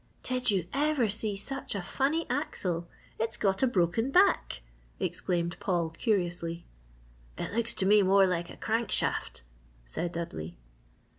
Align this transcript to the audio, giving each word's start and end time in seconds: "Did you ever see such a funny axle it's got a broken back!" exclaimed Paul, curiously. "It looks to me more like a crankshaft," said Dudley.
"Did 0.23 0.49
you 0.49 0.65
ever 0.73 1.09
see 1.09 1.37
such 1.37 1.75
a 1.75 1.81
funny 1.83 2.25
axle 2.27 2.87
it's 3.19 3.37
got 3.37 3.61
a 3.61 3.67
broken 3.67 4.09
back!" 4.09 4.63
exclaimed 4.99 5.57
Paul, 5.59 5.91
curiously. 5.91 6.65
"It 7.37 7.53
looks 7.53 7.75
to 7.75 7.85
me 7.85 8.01
more 8.01 8.25
like 8.25 8.49
a 8.49 8.57
crankshaft," 8.57 9.43
said 9.85 10.11
Dudley. 10.11 10.57